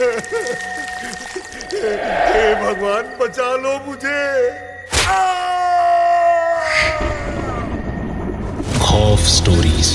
[0.00, 0.08] हे
[2.54, 4.24] भगवान बचा लो मुझे।
[8.82, 9.88] खौफ स्टोरीज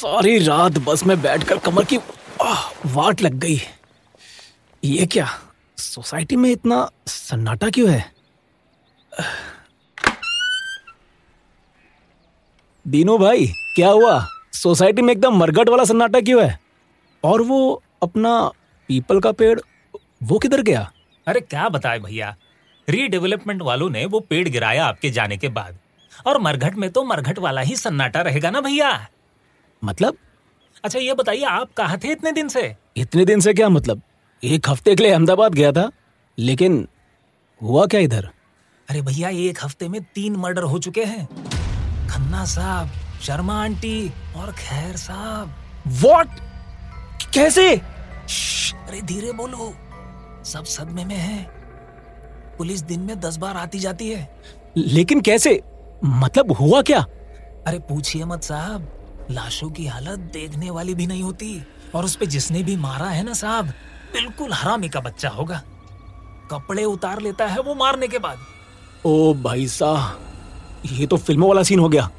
[0.00, 1.96] सारी रात बस में बैठकर कमर की
[2.86, 3.60] वाट लग गई।
[4.82, 5.26] ये क्या,
[5.78, 8.04] सोसाइटी में इतना सन्नाटा क्यों है?
[12.86, 14.24] दीनू भाई, क्या हुआ?
[14.52, 16.58] सोसाइटी में एकदम मरगट वाला सन्नाटा क्यों है?
[17.24, 18.34] और वो अपना
[18.88, 19.58] पीपल का पेड़,
[20.22, 20.90] वो किधर गया?
[21.26, 22.34] अरे क्या बताए भैया
[22.88, 25.78] रीडेवलपमेंट वालों ने वो पेड़ गिराया आपके जाने के बाद।
[26.26, 29.08] और मरघट में तो मरघट वाला ही सन्नाटा रहेगा ना भैया?
[29.84, 30.16] मतलब?
[30.84, 32.76] अच्छा ये बताइए आप कहाँ थे इतने दिन से?
[32.96, 34.02] इतने दिन से क्या मतलब?
[34.44, 35.90] एक हफ़्ते के लिए अहमदाबाद गया था
[36.38, 36.88] लेकिन
[37.62, 38.28] हुआ क्या इधर?
[38.90, 41.26] अरे भैया एक हफ़्ते में तीन मर्डर हो चुके हैं।
[42.08, 42.88] खन्ना साहब
[43.22, 45.54] शर्मा आंटी और खैर साहब।
[45.86, 46.28] वॉट
[47.34, 47.76] कैसे?
[47.76, 49.74] अरे धीरे बोलो।
[50.44, 51.42] सब सदमे में है।
[52.58, 54.42] पुलिस दिन में दस बार आती जाती है।
[54.76, 55.62] लेकिन कैसे?
[56.04, 57.00] मतलब हुआ क्या?
[57.66, 58.99] अरे पूछिए मत साहब।
[59.30, 61.62] लाशों की हालत देखने वाली भी नहीं होती।
[61.94, 63.66] और उस पर जिसने भी मारा है ना साहब
[64.12, 65.62] बिल्कुल हरामी का बच्चा होगा।
[66.50, 68.38] कपड़े उतार लेता है वो मारने के बाद।
[69.06, 72.10] ओ भाई साहब ये तो फ़िल्मों वाला सीन हो गया।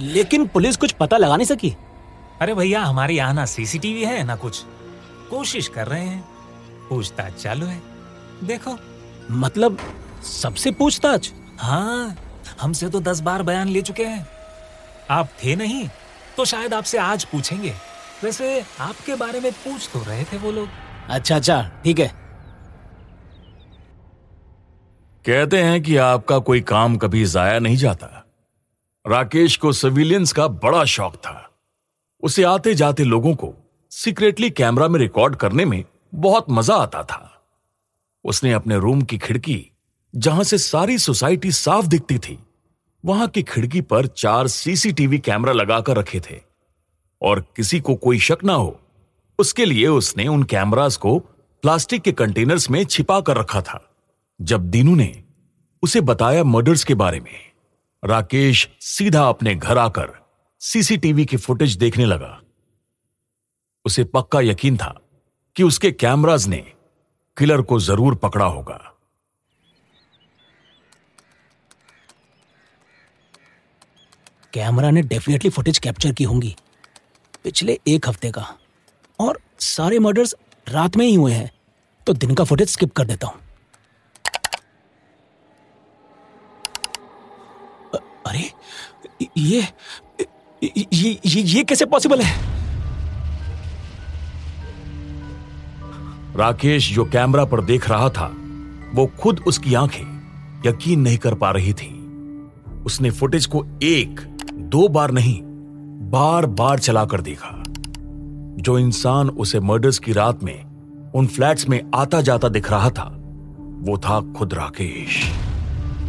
[0.00, 1.74] लेकिन पुलिस कुछ पता लगा नहीं सकी।
[2.40, 4.62] अरे भैया हमारे यहाँ ना सीसीटीवी है ना कुछ।
[5.30, 6.20] कोशिश कर रहे हैं।
[6.88, 7.82] पूछताछ चालू है।
[8.44, 8.76] देखो।
[9.30, 9.78] मतलब
[10.42, 11.32] सबसे पूछताछ?
[11.58, 12.16] हाँ
[12.60, 14.26] हमसे तो दस बार बयान ले चुके हैं।
[15.10, 15.88] आप थे नहीं
[16.40, 17.72] तो शायद आपसे आज पूछेंगे।
[18.24, 20.68] वैसे आपके बारे में पूछ तो रहे थे वो लोग।
[21.08, 22.06] अच्छा अच्छा ठीक है।
[25.24, 28.06] कहते हैं कि आपका कोई काम कभी जाया नहीं जाता।
[29.04, 31.50] राकेश को सिविलियंस का बड़ा शौक था।
[32.22, 33.54] उसे आते जाते लोगों को
[33.92, 35.84] सीक्रेटली कैमरा में रिकॉर्ड करने में
[36.14, 37.42] बहुत मज़ा आता था।
[38.24, 39.64] उसने अपने रूम की खिड़की
[40.14, 42.38] जहाँ से सारी सोसाइटी साफ़ दिखती थी
[43.04, 46.40] वहाँ की खिड़की पर चार सीसीटीवी कैमरा लगाकर रखे थे।
[47.22, 48.80] और किसी को कोई शक ना हो,
[49.38, 51.18] उसके लिए उसने उन कैमरास को
[51.62, 53.90] प्लास्टिक के कंटेनर्स में छिपा कर रखा था।
[54.40, 55.24] जब दीनू ने
[55.82, 57.52] उसे बताया मर्डर्स के बारे में,
[58.04, 60.12] राकेश सीधा अपने घर आकर
[60.60, 62.40] सीसीटीवी की फुटेज देखने लगा।
[63.84, 65.00] उसे पक्का यकीन था
[65.56, 66.64] कि उसके कैमराज ने
[67.36, 68.89] किलर को ज़रूर पकड़ा होगा।
[74.52, 76.56] कैमरा ने डेफिनेटली फुटेज कैप्चर की होंगी।
[77.44, 78.46] पिछले एक हफ़्ते का।
[79.20, 80.34] और सारे मर्डर्स
[80.68, 81.50] रात में ही हुए हैं।
[82.06, 83.40] तो दिन का फुटेज स्किप कर देता हूँ।
[88.26, 88.50] अरे
[89.36, 89.60] ये
[90.62, 92.50] ये ये, ये कैसे पॉसिबल है?
[96.36, 98.26] राकेश जो कैमरा पर देख रहा था
[98.94, 100.04] वो खुद उसकी आँखें
[100.66, 101.88] यकीन नहीं कर पा रही थी।
[102.86, 104.20] उसने फुटेज को एक
[104.70, 105.40] दो बार नहीं,
[106.10, 107.62] बार बार चलाकर देखा।
[108.58, 110.64] जो इंसान उसे मर्डर्स की रात में,
[111.12, 113.04] उन फ्लैट्स में आता जाता दिख रहा था,
[113.80, 115.30] वो था खुद राकेश।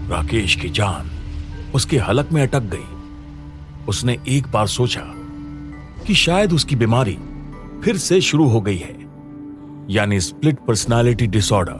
[0.10, 1.10] राकेश की जान
[1.76, 5.04] उसके हलक में अटक गई। उसने एक बार सोचा
[6.08, 7.18] कि शायद उसकी बीमारी
[7.84, 8.96] फिर से शुरू हो गई है,
[9.90, 11.80] यानी स्प्लिट पर्सनालिटी डिसऑर्डर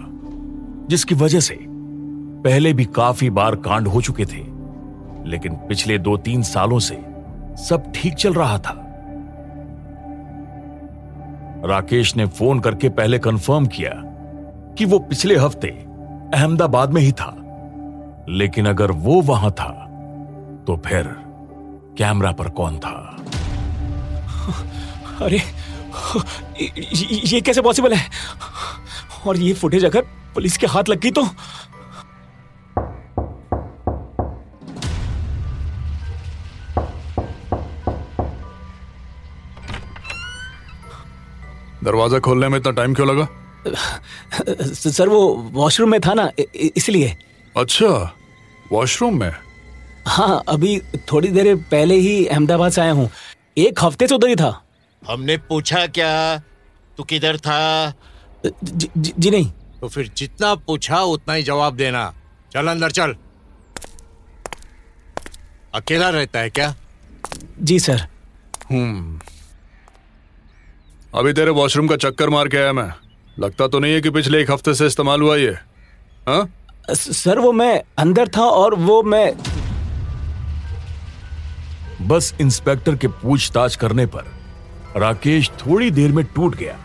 [0.90, 1.60] जिसकी वजह से
[2.44, 4.51] पहले भी काफ़ी बार कांड हो चुके थे।
[5.26, 6.96] लेकिन पिछले दो तीन सालों से
[7.58, 8.78] सब ठीक चल रहा था।
[11.66, 13.92] राकेश ने फ़ोन करके पहले कंफर्म किया
[14.78, 15.68] कि वो पिछले हफ़्ते
[16.34, 17.36] अहमदाबाद में ही था।
[18.30, 19.70] लेकिन अगर वो वहाँ था
[20.68, 21.08] तो फिर
[21.98, 23.18] कैमरा पर कौन था?
[25.22, 25.42] अरे
[26.58, 28.10] ये, कैसे पॉसिबल है?
[29.28, 30.02] और ये फुटेज अगर
[30.34, 31.24] पुलिस के हाथ लग गई तो?
[41.84, 43.28] दरवाज़ा खोलने में इतना टाइम क्यों लगा?
[44.74, 45.22] सर वो
[45.54, 46.30] वॉशरूम में था ना
[46.78, 47.16] इसलिए।
[47.56, 47.88] अच्छा
[48.72, 49.32] वॉशरूम में?
[50.08, 50.80] हाँ अभी
[51.12, 53.10] थोड़ी देर पहले ही अहमदाबाद से आया हूँ।
[53.58, 54.62] एक हफ़्ते से उधर ही था।
[55.02, 56.38] हमने पूछा क्या?
[56.98, 57.94] तू किधर था?
[58.46, 59.52] जी, जी, जी नहीं।
[59.82, 62.14] तो फिर जितना पूछा उतना ही जवाब देना।
[62.54, 63.16] चल अंदर चल।
[65.76, 66.74] अकेला रहता है क्या?
[67.60, 68.08] जी सर।
[68.72, 69.20] हम्म।
[71.16, 72.94] अभी तेरे वॉशरूम का चक्कर मार के आया मैं।
[73.40, 75.52] लगता तो नहीं है कि पिछले एक हफ़्ते से इस्तेमाल हुआ ये।
[76.28, 76.50] हाँ?
[76.90, 79.34] सर वो मैं अंदर था और वो मैं
[82.08, 84.32] बस इंस्पेक्टर के पूछताछ करने पर
[84.98, 86.80] राकेश थोड़ी देर में टूट गया।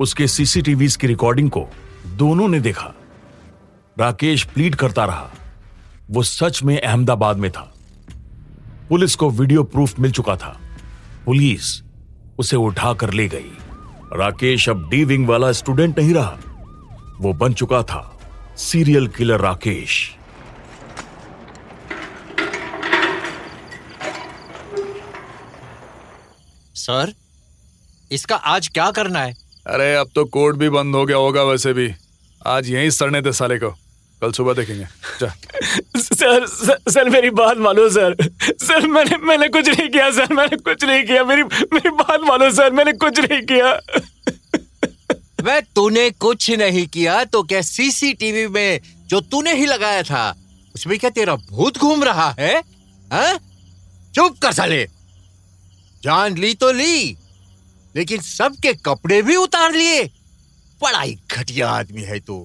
[0.00, 1.66] उसके सीसीटीवी की रिकॉर्डिंग को
[2.06, 2.94] दोनों ने देखा।
[3.98, 5.30] राकेश प्लीड करता रहा।
[6.10, 7.74] वो सच में अहमदाबाद में था।
[8.88, 10.60] पुलिस को वीडियो प्रूफ मिल चुका था।
[11.26, 11.82] पुलिस
[12.42, 13.50] उसे उठा कर ले गई।
[14.12, 16.38] राकेश अब डी विंग वाला स्टूडेंट नहीं रहा।
[17.20, 18.00] वो बन चुका था
[18.56, 20.14] सीरियल किलर राकेश।
[26.74, 27.12] सर
[28.12, 29.34] इसका आज क्या करना है?
[29.66, 31.92] अरे अब तो कोर्ट भी बंद हो गया होगा वैसे भी।
[32.46, 33.70] आज यहीं सड़ने थे साले को।
[34.22, 34.84] कल सुबह देखेंगे।
[35.20, 35.32] जा।
[36.22, 36.46] सर
[36.90, 41.04] सर, मेरी बात मानो सर। सर मैंने मैंने कुछ नहीं किया सर मैंने कुछ नहीं
[41.04, 43.70] किया। मेरी मेरी बात मानो सर मैंने कुछ नहीं किया।
[45.42, 50.24] वह तूने कुछ नहीं किया तो क्या सीसीटीवी में जो तूने ही लगाया था
[50.74, 52.54] उसमें क्या तेरा भूत घूम रहा है?
[53.12, 53.38] हाँ?
[54.14, 54.84] चुप कर साले।
[56.02, 57.16] जान ली तो ली
[57.94, 60.04] लेकिन सबके कपड़े भी उतार लिए।
[60.82, 62.38] बड़ा ही घटिया आदमी है तू।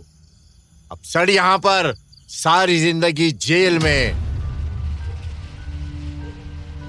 [0.92, 1.94] अब सड़ यहाँ पर।
[2.30, 4.14] सारी ज़िंदगी जेल में।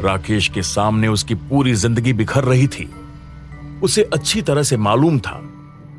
[0.00, 2.88] राकेश के सामने उसकी पूरी ज़िंदगी बिखर रही थी।
[3.82, 5.38] उसे अच्छी तरह से मालूम था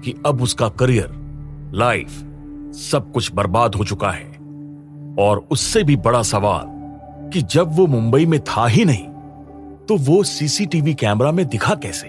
[0.03, 1.09] कि अब उसका करियर,
[1.73, 2.09] लाइफ,
[2.79, 4.27] सब कुछ बर्बाद हो चुका है।
[5.19, 6.65] और उससे भी बड़ा सवाल
[7.33, 9.07] कि जब वो मुंबई में था ही नहीं
[9.85, 12.07] तो वो सीसीटीवी कैमरा में दिखा कैसे?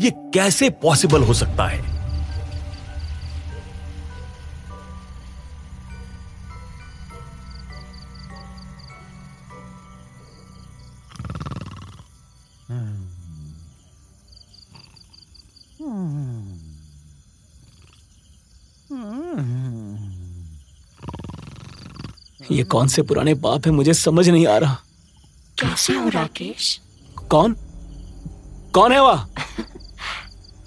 [0.00, 1.95] ये कैसे पॉसिबल हो सकता है?
[22.50, 24.76] ये कौन से पुराने बाप है मुझे समझ नहीं आ रहा।
[25.60, 26.80] कैसे हो राकेश?
[27.30, 27.56] कौन?
[28.74, 29.26] कौन है वह?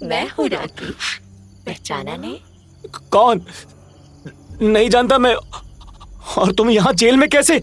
[0.02, 1.18] मैं हूँ राकेश।
[1.66, 2.38] पहचाना नहीं?
[3.10, 3.40] कौन?
[4.62, 5.34] नहीं जानता मैं।
[6.38, 7.60] और तुम यहाँ जेल में कैसे?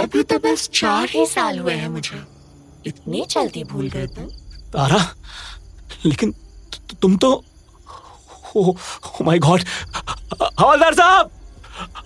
[0.00, 2.22] अभी तो बस चार ही साल हुए हैं मुझे।
[2.86, 4.24] इतनी जल्दी भूल गए तुम।
[4.72, 5.04] तारा
[6.06, 6.34] लेकिन
[7.02, 7.32] तुम तो
[8.56, 8.72] ओ
[9.22, 9.62] माय गॉड
[10.60, 11.30] हवलदार साहब!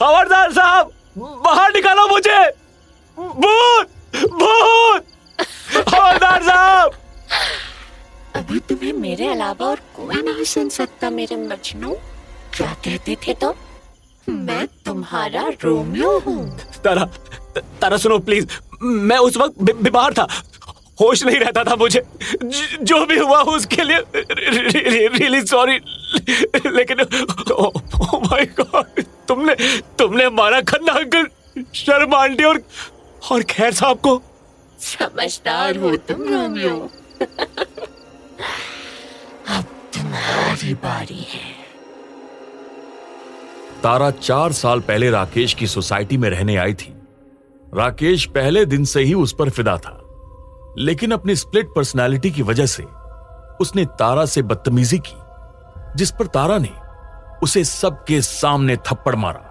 [0.03, 0.93] हवलदार साहब!
[1.19, 2.51] बाहर निकालो मुझे।
[3.19, 3.87] भूत
[4.31, 5.07] भूत।
[5.95, 6.91] हवलदार साहब।
[8.37, 11.95] अभी तुम्हें मेरे अलावा और कोई नहीं सुन सकता मेरे मजनू।
[12.57, 13.53] क्या कहते थे तुम
[14.29, 17.05] मैं तुम्हारा रोमियो हूँ। तारा
[17.61, 18.47] तारा सुनो प्लीज़
[18.83, 20.29] मैं उस वक्त बीमार था।
[21.01, 22.03] होश नहीं रहता था मुझे।
[22.45, 23.99] ज- जो भी हुआ उसके लिए
[25.09, 25.81] रियली सॉरी
[26.67, 27.01] लेकिन
[27.53, 27.71] ओ
[28.19, 29.55] माय गॉड तुमने
[29.99, 31.29] तुमने मारा खन्ना अंकल
[31.75, 32.63] शर्मा आंटी और
[33.33, 34.23] और खैर साहब को।
[34.79, 36.91] समझदार हो तुम रोमियो।
[39.49, 39.65] अब
[39.95, 41.55] तुम्हारी बारी है।
[43.83, 46.95] तारा चार साल पहले राकेश की सोसाइटी में रहने आई थी।
[47.75, 50.03] राकेश पहले दिन से ही उस पर फिदा था।
[50.79, 52.83] लेकिन अपनी स्प्लिट पर्सनालिटी की वजह से
[53.61, 55.17] उसने तारा से बदतमीजी की
[55.97, 56.69] जिस पर तारा ने
[57.43, 59.43] उसे सबके सामने थप्पड़ मारा,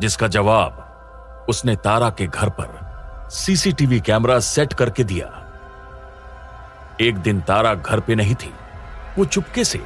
[0.00, 2.82] जिसका जवाब उसने तारा के घर पर
[3.30, 5.26] सीसीटीवी कैमरा सेट करके दिया।
[7.00, 8.52] एक दिन तारा घर पे नहीं थी,
[9.18, 9.80] वो चुपके से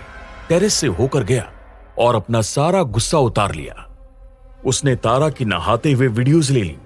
[0.48, 1.50] टेरेस से होकर गया
[1.98, 3.86] और अपना सारा गुस्सा उतार लिया।
[4.66, 6.76] उसने तारा की नहाते हुए वीडियोस ले ली।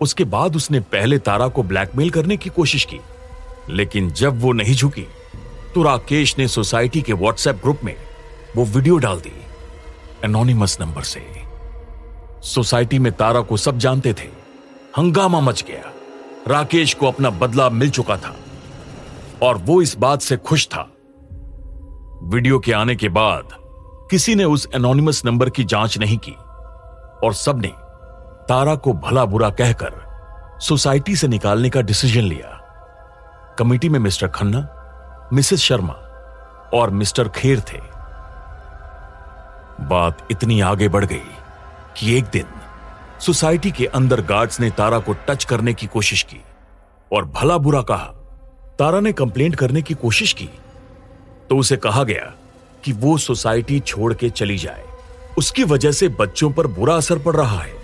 [0.00, 3.00] उसके बाद उसने पहले तारा को ब्लैकमेल करने की कोशिश की,
[3.70, 5.06] लेकिन जब वो नहीं झुकी
[5.74, 7.94] तो राकेश ने सोसाइटी के व्हाट्सएप ग्रुप में
[8.56, 9.46] वो वीडियो डाल दी
[10.24, 11.26] एनोनिमस नंबर से।
[12.42, 14.28] सोसाइटी में तारा को सब जानते थे।
[14.98, 15.92] हंगामा मच गया।
[16.48, 18.36] राकेश को अपना बदला मिल चुका था।
[19.42, 20.90] और वो इस बात से खुश था।
[22.22, 23.48] वीडियो के आने के बाद
[24.10, 26.32] किसी ने उस एनोनिमस नंबर की जाँच नहीं की।
[27.26, 27.68] और सबने
[28.48, 29.92] तारा को भला बुरा कहकर
[30.60, 32.56] सोसाइटी से निकालने का डिसीज़न लिया।
[33.58, 34.68] कमेटी में मिस्टर खन्ना,
[35.32, 35.94] मिसेस शर्मा
[36.74, 37.99] और मिस्टर खेर थे।
[39.80, 41.22] बात इतनी आगे बढ़ गई
[41.96, 42.44] कि एक दिन
[43.20, 46.40] सोसाइटी के अंदर गार्ड्स ने तारा को टच करने की कोशिश की
[47.12, 48.06] और भला बुरा कहा।
[48.78, 50.48] तारा ने कंप्लेंट करने की कोशिश की
[51.50, 52.32] तो उसे कहा गया
[52.84, 54.84] कि वो सोसाइटी छोड़ के चली जाए।
[55.38, 57.74] उसकी वजह से बच्चों पर बुरा असर पड़ रहा है।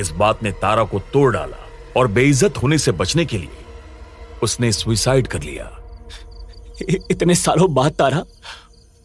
[0.00, 1.66] इस बात ने तारा को तोड़ डाला
[1.96, 3.64] और बेइज्जत होने से बचने के लिए
[4.42, 5.70] उसने सुइसाइड कर लिया।
[7.10, 8.22] इतने सालों बाद तारा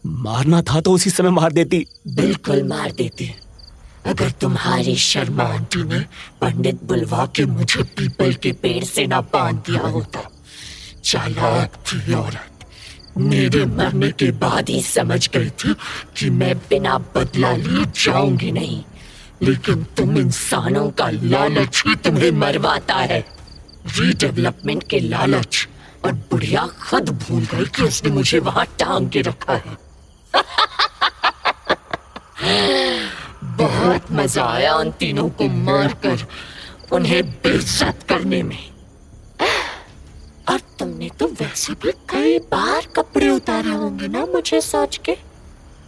[0.04, 3.34] मारना था तो उसी समय मार देती। बिल्कुल मार देती।
[4.06, 6.00] अगर तुम्हारी शर्मा आंटी ने
[6.40, 10.30] पंडित बुलवा के मुझे पीपल के पेड़ से ना बाँध दिया होता,
[11.04, 12.50] चालाक थी औरत।
[13.18, 15.74] मेरे मरने के बाद ही समझ गई थी
[16.16, 18.82] कि मैं बिना बदला लिए जाऊँगी नहीं।
[19.42, 23.24] लेकिन तुम इंसानों का लालच ही तुम्हें मरवाता है।
[23.98, 25.68] रीडेवलपमेंट के लालच
[26.04, 29.83] और बुढ़िया खुद भूल गई कि उसने मुझे वहाँ टांग के रखा है।
[33.56, 36.26] बहुत मज़ा आया उन तीनों को मारकर,
[36.92, 38.58] उन्हें बेइज्जत करने में।
[40.50, 45.12] और तुमने तो वैसे भी कई बार कपड़े उतारे होंगे ना मुझे सोच के।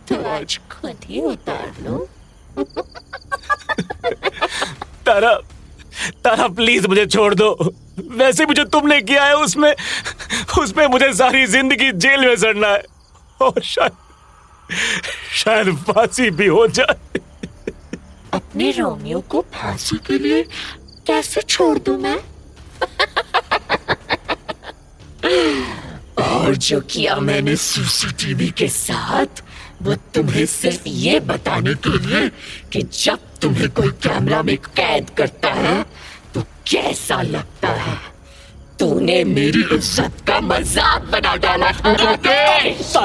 [0.09, 2.07] तो आज खुद ही उतार लो।
[5.07, 5.35] तारा
[6.25, 7.75] तारा, प्लीज़ मुझे छोड़ दो।
[8.17, 9.75] वैसे भी जो तुमने किया है, उसमें
[10.59, 12.83] उसमें मुझे सारी ज़िंदगी जेल में सड़ना है।
[13.41, 13.93] और शायद
[15.35, 17.21] शायद फांसी भी हो जाए।
[18.35, 20.43] अपने रोमियो को फांसी के लिए
[21.07, 22.19] कैसे छोड़ दूँ मैं?
[26.23, 29.43] और जो किया मैंने सीसीटीवी के साथ
[29.83, 32.29] वो तुम्हें सिर्फ़ ये बताने के लिए
[32.73, 35.83] कि जब तुम्हें कोई कैमरा में कैद करता है
[36.35, 37.97] तो कैसा लगता है?
[38.79, 42.97] तूने मेरी इज़्ज़त का मज़ाक बना डाला था राकेश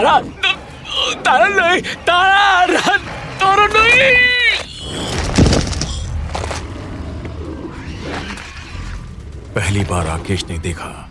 [9.56, 11.10] पहली बार राकेश ने देखा,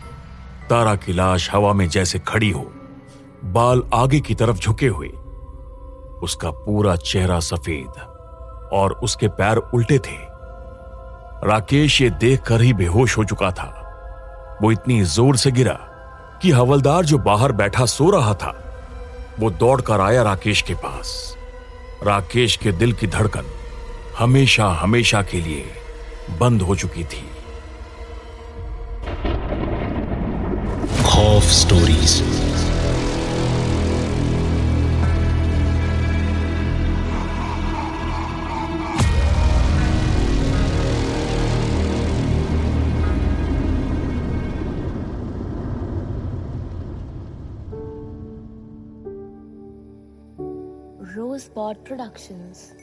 [0.71, 2.73] तारा की लाश हवा में जैसे खड़ी हो,
[3.45, 5.09] बाल आगे की तरफ़ झुके हुए।
[6.23, 8.00] उसका पूरा चेहरा सफ़ेद
[8.73, 10.16] और उसके पैर उल्टे थे।
[11.49, 13.76] राकेश ये देखकर ही बेहोश हो चुका था।
[14.62, 15.78] वो इतनी ज़ोर से गिरा
[16.42, 18.70] कि हवलदार जो बाहर बैठा सो रहा था
[19.40, 21.37] वो दौड़कर आया राकेश के पास।
[22.06, 23.44] राकेश के दिल की धड़कन
[24.18, 25.64] हमेशा हमेशा के लिए
[26.40, 27.23] बंद हो चुकी थी।
[31.04, 32.23] खौफ स्टोरीज
[51.40, 52.75] Spot Productions.